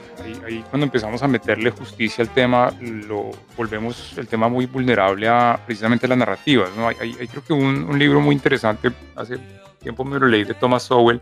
[0.45, 5.59] Ahí, cuando empezamos a meterle justicia al tema, lo volvemos el tema muy vulnerable a
[5.65, 6.69] precisamente las narrativas.
[6.75, 6.87] ¿no?
[6.87, 9.37] Hay, creo que un, libro muy interesante, hace
[9.79, 11.21] tiempo me lo leí de Thomas Sowell,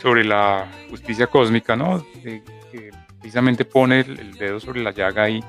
[0.00, 2.04] sobre la justicia cósmica, ¿no?
[2.22, 2.42] que
[3.24, 5.42] precisamente pone el, dedo sobre la llaga ahí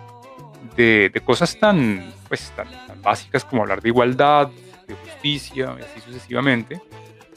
[0.77, 2.67] de, cosas tan, pues, tan,
[3.01, 4.49] básicas como hablar de igualdad,
[4.87, 6.81] de justicia y así sucesivamente,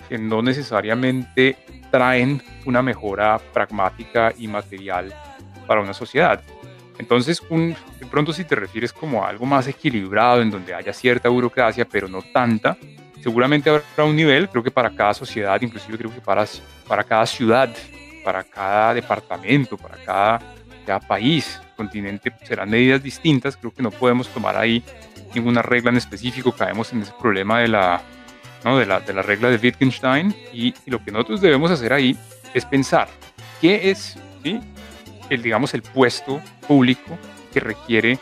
[0.09, 1.57] que no necesariamente
[1.91, 5.13] traen una mejora pragmática y material
[5.67, 6.43] para una sociedad.
[6.99, 10.93] Entonces, un, de pronto si te refieres como a algo más equilibrado, en donde haya
[10.93, 12.77] cierta burocracia, pero no tanta,
[13.23, 16.45] seguramente habrá un nivel, creo que para cada sociedad, inclusive creo que para,
[16.87, 17.75] para cada ciudad,
[18.25, 20.41] para cada departamento, para cada,
[20.85, 23.57] cada país, continente serán medidas distintas.
[23.57, 24.83] Creo que no podemos tomar ahí
[25.35, 28.03] ninguna regla en específico, caemos en ese problema de la,
[28.65, 28.79] ¿no?
[28.79, 32.17] de la, de la regla de Wittgenstein y, lo que nosotros debemos hacer ahí
[32.55, 33.09] es pensar
[33.61, 34.61] qué es, ¿sí?
[35.31, 37.19] el, digamos, el puesto público
[37.53, 38.19] que requiere,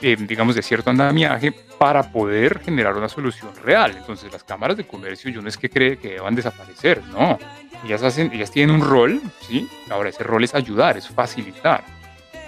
[0.00, 3.94] eh, digamos, de cierto andamiaje para poder generar una solución real.
[3.96, 7.38] Entonces, las cámaras de comercio, yo no es que cree que deban desaparecer, no.
[7.84, 9.68] Ellas, hacen, ellas tienen un rol, ¿sí?
[9.90, 11.84] Ahora, ese rol es ayudar, es facilitar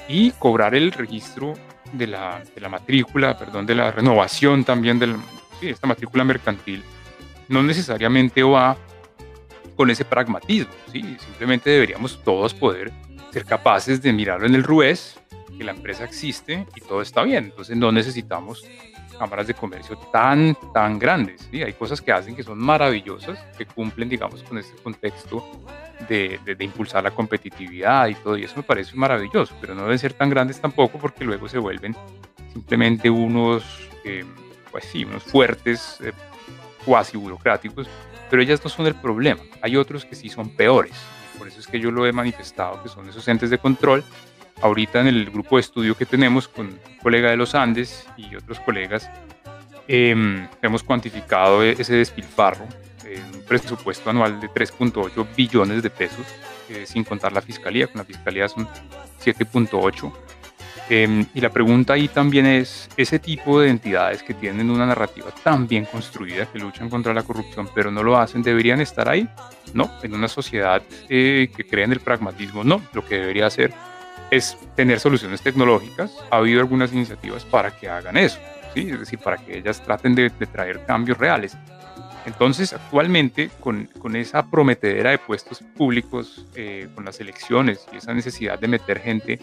[0.08, 1.54] y cobrar el registro
[1.92, 5.16] de la, de la matrícula, perdón, de la renovación también de
[5.62, 6.82] esta matrícula mercantil,
[7.48, 8.76] no necesariamente va
[9.76, 11.16] con ese pragmatismo, ¿sí?
[11.18, 12.92] Simplemente deberíamos todos poder
[13.30, 15.18] ser capaces de mirarlo en el RUES,
[15.56, 17.44] que la empresa existe y todo está bien.
[17.44, 18.64] Entonces no necesitamos
[19.18, 21.48] cámaras de comercio tan, tan grandes.
[21.50, 21.62] ¿sí?
[21.62, 25.44] Hay cosas que hacen que son maravillosas, que cumplen, digamos, con este contexto
[26.08, 29.98] de, de, impulsar la competitividad y todo, y eso me parece maravilloso, pero no deben
[29.98, 31.96] ser tan grandes tampoco porque luego se vuelven
[32.52, 34.24] simplemente unos, eh,
[34.70, 36.12] pues sí, unos fuertes, eh,
[36.86, 37.88] cuasi burocráticos,
[38.30, 39.42] pero ellas no son el problema.
[39.60, 40.94] Hay otros que sí son peores.
[41.36, 44.02] Por eso es que yo lo he manifestado, que son esos entes de control
[44.62, 48.34] ahorita en el grupo de estudio que tenemos con un colega de los Andes y
[48.34, 49.10] otros colegas,
[49.86, 52.66] em, hemos cuantificado e-, ese despilfarro
[53.04, 56.26] en un presupuesto anual de 3.8 billones de pesos,
[56.70, 58.66] eh, sin contar la fiscalía, con la fiscalía son
[59.22, 60.12] 7.8.
[60.88, 65.30] Em, y la pregunta ahí también es, ese tipo de entidades que tienen una narrativa
[65.42, 69.28] tan bien construida, que luchan contra la corrupción, pero no lo hacen, ¿deberían estar ahí?
[69.74, 73.72] No, en una sociedad eh, que cree en el pragmatismo, no, lo que debería hacer
[74.30, 76.12] es tener soluciones tecnológicas.
[76.30, 78.38] Ha habido algunas iniciativas para que hagan eso,
[78.72, 78.88] ¿sí?
[78.88, 81.56] es decir, para que ellas traten de, traer cambios reales.
[82.26, 88.14] Entonces, actualmente, con, con, esa prometedera de puestos públicos, eh, con las elecciones y esa
[88.14, 89.38] necesidad de meter gente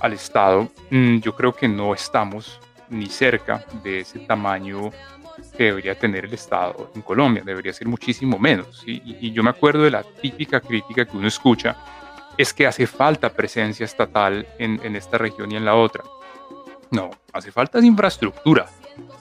[0.00, 4.90] al Estado, mm, yo creo que no estamos ni cerca de ese tamaño
[5.56, 8.82] que debería tener el Estado en Colombia, debería ser muchísimo menos.
[8.86, 11.76] Y, y yo me acuerdo de la típica crítica que uno escucha
[12.36, 16.02] es que hace falta presencia estatal en, esta región y en la otra.
[16.90, 18.66] No, hace falta infraestructura,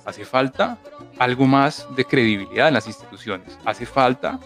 [0.06, 0.78] hace falta
[1.20, 4.40] algo más de credibilidad en las instituciones, hace falta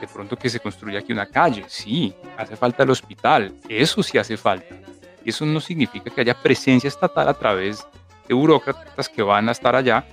[0.00, 4.16] de pronto que se construya aquí una calle, sí, hace falta el hospital, eso sí
[4.16, 4.74] hace falta.
[5.24, 7.86] Y eso no significa que haya presencia estatal a través
[8.28, 10.04] de burócratas que van a estar allá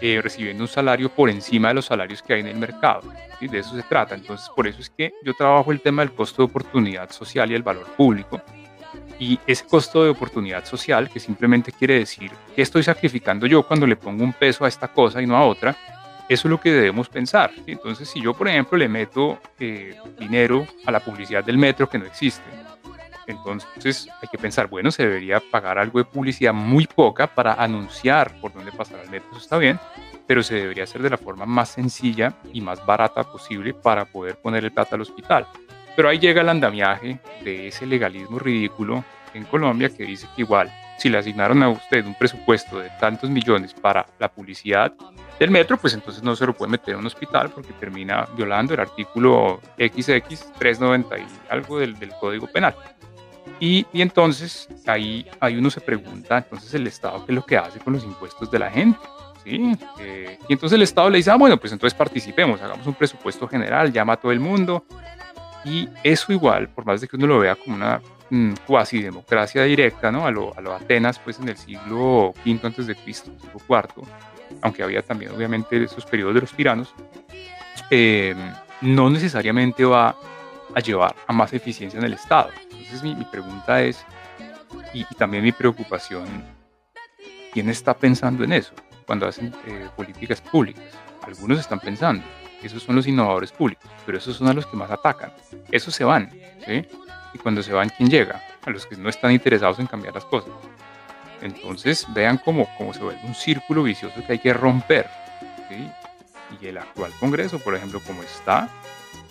[0.00, 3.02] eh, recibiendo un salario por encima de los salarios que hay en el mercado.
[3.40, 4.14] y De eso se trata.
[4.14, 7.54] Entonces, por eso es que yo trabajo el tema del costo de oportunidad social y
[7.54, 8.40] el valor público.
[9.18, 13.86] Y ese costo de oportunidad social, que simplemente quiere decir que estoy sacrificando yo cuando
[13.86, 15.76] le pongo un peso a esta cosa y no a otra,
[16.30, 17.50] eso es lo que debemos pensar.
[17.66, 21.98] Entonces, si yo, por ejemplo, le meto eh, dinero a la publicidad del metro que
[21.98, 22.44] no existe,
[23.30, 28.38] entonces hay que pensar, bueno, se debería pagar algo de publicidad muy poca para anunciar
[28.40, 29.78] por dónde pasar el metro, eso está bien,
[30.26, 34.36] pero se debería hacer de la forma más sencilla y más barata posible para poder
[34.36, 35.46] poner el plata al hospital.
[35.96, 40.72] Pero ahí llega el andamiaje de ese legalismo ridículo en Colombia que dice que igual,
[40.98, 44.92] si le asignaron a usted un presupuesto de tantos millones para la publicidad
[45.38, 48.74] del metro, pues entonces no se lo puede meter en un hospital porque termina violando
[48.74, 52.74] el artículo XX 390 y algo del, del Código Penal.
[53.60, 57.78] Y, entonces ahí, ahí uno se pregunta, entonces el Estado, ¿qué es lo que hace
[57.78, 58.98] con los impuestos de la gente?
[59.44, 59.76] ¿Sí?
[59.98, 63.46] Eh, y entonces el Estado le dice, ah, bueno, pues entonces participemos, hagamos un presupuesto
[63.46, 64.84] general, llama a todo el mundo.
[65.64, 69.62] Y eso igual, por más de que uno lo vea como una mm, cuasi democracia
[69.64, 70.26] directa, ¿no?
[70.26, 74.06] A lo, a lo, Atenas, pues en el siglo V antes de Cristo, siglo IV,
[74.62, 76.94] aunque había también obviamente esos periodos de los tiranos,
[77.90, 78.34] eh,
[78.80, 80.16] no necesariamente va
[80.74, 82.50] a llevar a más eficiencia en el Estado.
[82.92, 84.04] Entonces mi, pregunta es,
[84.92, 86.26] y, también mi preocupación,
[87.52, 88.72] ¿quién está pensando en eso
[89.06, 90.82] cuando hacen eh, políticas públicas?
[91.22, 92.24] Algunos están pensando,
[92.64, 95.32] esos son los innovadores públicos, pero esos son a los que más atacan.
[95.70, 96.32] Esos se van,
[96.66, 96.84] ¿sí?
[97.32, 98.42] Y cuando se van, ¿quién llega?
[98.66, 100.50] A los que no están interesados en cambiar las cosas.
[101.42, 105.08] Entonces vean cómo, cómo se vuelve un círculo vicioso que hay que romper.
[105.68, 105.88] ¿sí?
[106.60, 108.68] Y el actual Congreso, por ejemplo, como está,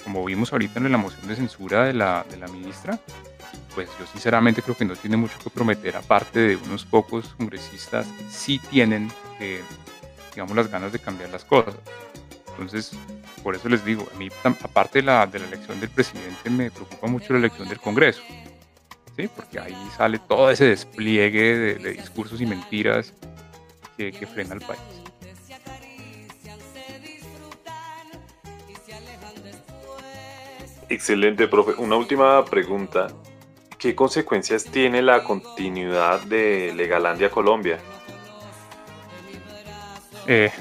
[0.04, 3.00] como vimos ahorita en la moción de censura de la, ministra,
[3.76, 8.08] pues yo sinceramente creo que no tiene mucho que prometer, aparte de unos pocos congresistas
[8.30, 9.62] sí tienen, eh,
[10.34, 11.76] digamos, las ganas de cambiar las cosas.
[12.52, 12.92] Entonces,
[13.44, 16.72] por eso les digo, a mí, aparte de la, de la elección del presidente, me
[16.72, 18.22] preocupa mucho la elección del Congreso,
[19.16, 19.30] ¿sí?
[19.34, 23.14] porque ahí sale todo ese despliegue de, discursos y mentiras
[23.98, 24.99] que, que frena al país.
[30.90, 31.74] Excelente, profe.
[31.78, 33.08] Una última pregunta.
[33.78, 37.80] ¿Qué consecuencias tiene la continuidad de Legalandia Colombia?
[40.28, 40.52] Eh,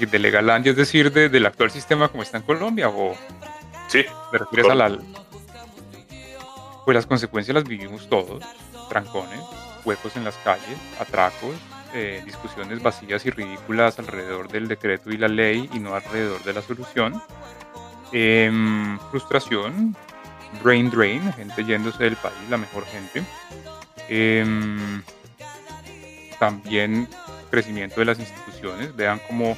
[0.00, 3.14] de Legalandia, es decir, de, del actual sistema como está en Colombia, o
[3.88, 4.04] Sí.
[4.30, 4.98] ¿Te refieres a la...
[6.84, 8.42] Pues las consecuencias las vivimos todos,
[8.88, 9.40] trancones,
[9.84, 11.56] huecos en las calles, atracos,
[11.92, 16.52] eh, discusiones vacías y ridículas alrededor del decreto y la ley y no alrededor de
[16.54, 17.22] la solución,
[18.12, 19.96] em, frustración,
[20.62, 23.22] brain drain, gente yéndose del país, la mejor gente,
[24.08, 25.02] em,
[26.38, 27.08] también
[27.50, 29.56] crecimiento de las instituciones, vean cómo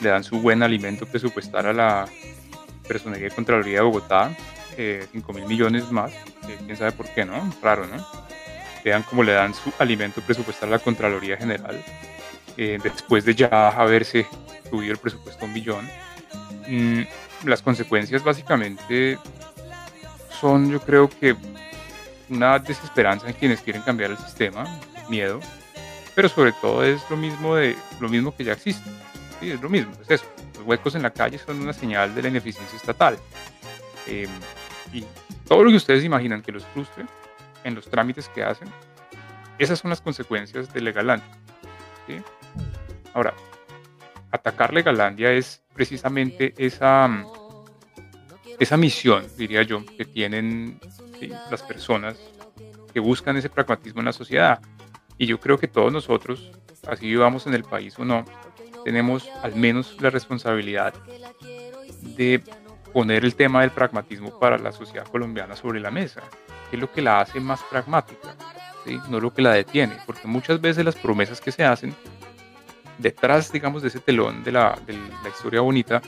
[0.00, 2.08] le dan su buen alimento presupuestal a la
[2.86, 4.36] Personería de Contraloría de Bogotá,
[4.76, 6.12] eh, 5 mil millones más,
[6.64, 7.52] quién sabe por qué, ¿no?
[7.62, 8.04] Raro, ¿no?
[8.84, 11.80] Vean cómo le dan su alimento presupuestal a la Contraloría General,
[12.56, 14.26] eh, después de ya haberse
[14.68, 15.88] subido el presupuesto a un billón.
[16.66, 17.02] Mm,
[17.44, 19.18] las consecuencias básicamente
[20.40, 21.36] son, yo creo que,
[22.28, 24.64] una desesperanza en quienes quieren cambiar el sistema,
[25.10, 25.40] miedo,
[26.14, 28.88] pero sobre todo es lo mismo, de, lo mismo que ya existe.
[29.38, 30.26] Sí, es lo mismo, es eso
[30.62, 33.18] huecos en la calle son una señal de la ineficiencia estatal.
[34.06, 34.30] Em,
[34.92, 35.04] y
[35.46, 37.06] todo lo que ustedes imaginan que los frustre
[37.64, 38.68] en los trámites que hacen,
[39.58, 41.28] esas son las consecuencias de Legalandia.
[43.14, 43.34] Ahora,
[44.42, 47.08] atacar Legalandia es precisamente esa,
[48.58, 50.80] esa misión, diría yo, que tienen
[51.48, 52.18] las personas
[52.92, 54.60] que buscan ese pragmatismo en la sociedad.
[55.16, 56.50] Y yo creo que todos nosotros,
[56.88, 58.24] así vivamos en el país o no,
[58.84, 60.92] tenemos al menos la responsabilidad
[62.16, 62.42] de
[62.92, 66.20] poner el tema del pragmatismo para la sociedad colombiana sobre la mesa,
[66.68, 68.34] que es lo que la hace más pragmática,
[69.08, 71.94] no lo que la detiene, porque muchas veces las promesas que se hacen
[72.98, 76.02] detrás, digamos, de ese telón de la, de la historia bonita,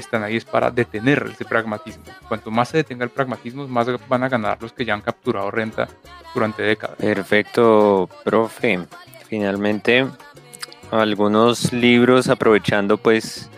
[0.00, 2.04] están ahí es para detener ese pragmatismo.
[2.28, 5.50] Cuanto más se detenga el pragmatismo, más van a ganar los que ya han capturado
[5.50, 5.88] renta
[6.34, 6.96] durante décadas.
[6.96, 8.80] Perfecto, profe.
[9.28, 10.06] Finalmente,
[10.90, 13.48] algunos libros aprovechando pues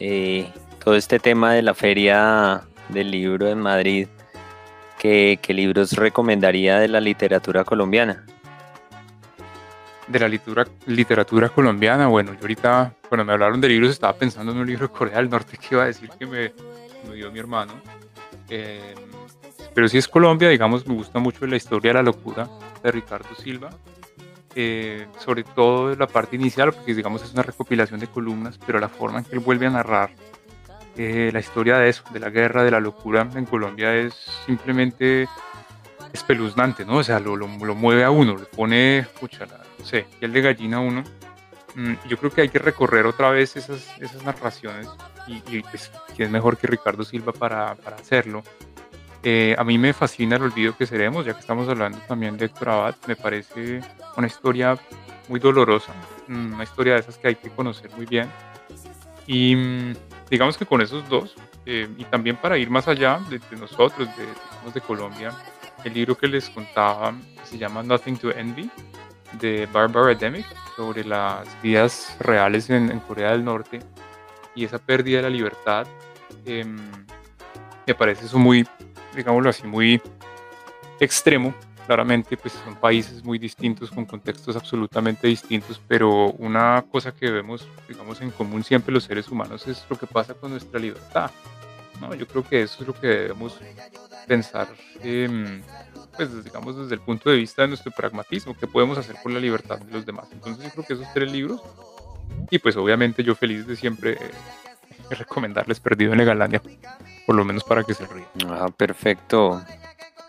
[0.00, 0.50] eh,
[0.84, 4.08] todo este tema de la feria del libro en Madrid.
[4.98, 8.24] ¿Qué, libros recomendaría de la literatura colombiana?
[10.12, 14.52] De la literatura, literatura colombiana, bueno, yo ahorita cuando me hablaron de libros estaba pensando
[14.52, 16.52] en un libro de Corea del Norte que iba a decir que me,
[17.08, 17.72] me dio mi hermano.
[18.50, 18.94] Eh,
[19.74, 22.46] pero si es Colombia, digamos, me gusta mucho la historia de la locura
[22.82, 23.70] de Ricardo Silva.
[24.54, 28.90] Eh, sobre todo la parte inicial, porque digamos es una recopilación de columnas, pero la
[28.90, 30.10] forma en que él vuelve a narrar
[30.98, 34.12] eh, la historia de eso, de la guerra, de la locura en Colombia es
[34.44, 35.26] simplemente
[36.12, 36.98] espeluznante, ¿no?
[36.98, 40.76] O sea, lo, lo, mueve a uno, le pone, pucha, no sé, piel de gallina
[40.78, 41.04] a uno.
[41.74, 44.88] Mm, yo creo que hay que recorrer otra vez esas, esas narraciones
[45.26, 48.42] y, y pues, ¿quién es mejor que Ricardo Silva para, para hacerlo?
[49.24, 52.46] Eh, a mí me fascina el olvido que seremos, ya que estamos hablando también de
[52.46, 52.96] Héctor Abad.
[53.06, 53.80] Me parece
[54.16, 54.76] una historia
[55.28, 55.92] muy dolorosa,
[56.26, 58.28] mm, una historia de esas que hay que conocer muy bien.
[59.26, 59.94] Y mm,
[60.28, 61.36] digamos que con esos dos,
[61.66, 65.30] eh, y también para ir más allá de, nosotros, de, de Colombia,
[65.84, 67.14] el libro que les contaba
[67.44, 68.70] se llama Nothing to Envy,
[69.40, 73.80] de Barbara Demick, sobre las vidas reales en, Corea del Norte
[74.54, 75.86] y esa pérdida de la libertad.
[76.46, 76.78] Em,
[77.86, 78.66] me parece eso muy,
[79.14, 80.00] digámoslo así, muy
[81.00, 81.54] extremo.
[81.86, 87.66] Claramente, pues son países muy distintos, con contextos absolutamente distintos, pero una cosa que vemos,
[87.88, 91.30] digamos, en común siempre los seres humanos es lo que pasa con nuestra libertad.
[92.00, 92.14] ¿no?
[92.14, 93.58] Yo creo que eso es lo que debemos
[94.26, 94.68] pensar,
[96.16, 99.40] pues digamos, desde el punto de vista de nuestro pragmatismo, qué podemos hacer por la
[99.40, 100.28] libertad de los demás.
[100.32, 101.60] Entonces yo creo que esos tres libros,
[102.50, 104.30] y pues obviamente yo feliz de siempre eh,
[105.10, 106.62] recomendarles Perdido en Legalandia,
[107.26, 108.26] por lo menos para que se rían.
[108.48, 109.62] Ah, perfecto.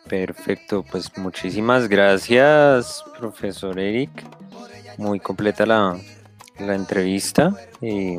[0.07, 4.11] Perfecto, pues muchísimas gracias, profesor Eric.
[4.97, 5.97] Muy completa la,
[6.59, 7.55] la entrevista.
[7.81, 8.17] Y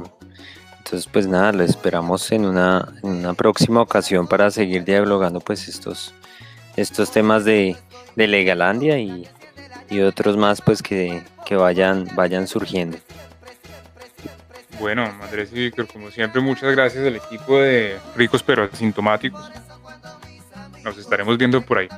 [0.84, 5.66] entonces, pues nada, lo esperamos en una, en una próxima ocasión para seguir dialogando pues
[5.66, 6.12] estos,
[6.76, 7.74] estos temas de,
[8.16, 9.26] de Legalandia y,
[9.88, 12.98] y otros más pues que, que vayan, vayan surgiendo.
[14.78, 19.50] Bueno, Andrés y Víctor, como siempre, muchas gracias al equipo de Ricos pero Asintomáticos.
[20.82, 21.88] Nos estaremos viendo por ahí.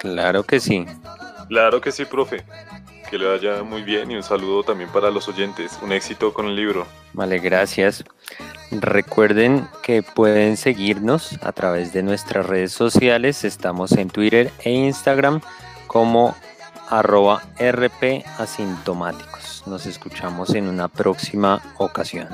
[0.00, 0.84] Claro que sí.
[1.48, 2.44] Claro que sí, profe.
[3.10, 5.78] Que le vaya muy bien y un saludo también para los oyentes.
[5.82, 6.86] Un éxito con el libro.
[7.12, 8.04] Vale, gracias.
[8.70, 13.44] Recuerden que pueden seguirnos a través de nuestras redes sociales.
[13.44, 15.40] Estamos en Twitter e Instagram
[15.86, 16.34] como
[16.88, 18.24] arroba rp.
[19.66, 22.28] Nos escuchamos en una próxima ocasión.